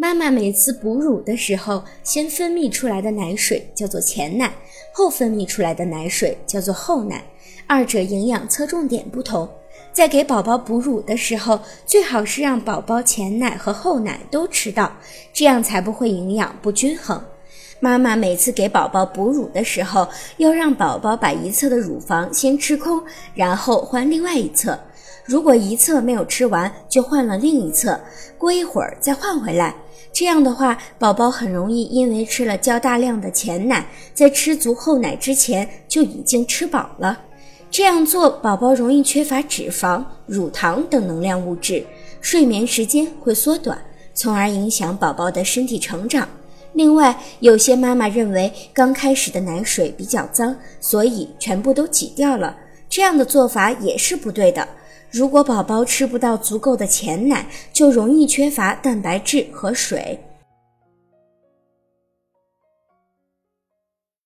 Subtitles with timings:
[0.00, 4.52] 妈妈每次哺乳的时候，先分泌出来的奶水叫做前奶，
[4.92, 7.24] 后分泌出来的奶水叫做后奶，
[7.66, 9.48] 二者营养侧重点不同。
[9.92, 14.92] 在给宝宝哺乳的时候，最好是让宝宝前奶和后奶都吃到，
[15.32, 17.20] 这样才不会营养不均衡。
[17.80, 20.06] 妈妈每次给宝宝哺乳的时候，
[20.36, 23.02] 要让宝宝把一侧的乳房先吃空，
[23.34, 24.78] 然后换另外一侧。
[25.24, 28.00] 如果一侧没有吃完，就换了另一侧，
[28.38, 29.74] 过一会儿再换回来。
[30.12, 37.20] 这样的话，宝宝很容易因为吃了较大量的前奶，在吃足后奶之前就已经吃饱了。
[37.70, 41.84] 这样做，宝宝容易缺乏脂肪、乳糖等能量物质，
[42.20, 43.78] 睡眠时间会缩短，
[44.14, 46.26] 从而影响宝宝的身体成长。
[46.72, 52.56] 另外，有些妈妈认为刚开始的奶水比较脏，所以全部都挤掉了。
[52.88, 54.66] 这样的做法也是不对的。
[55.10, 60.18] 如果宝宝吃不到足够的前奶，就容易缺乏蛋白质和水。